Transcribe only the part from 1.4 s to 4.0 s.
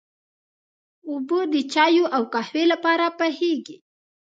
د چايو او قهوې لپاره پخېږي.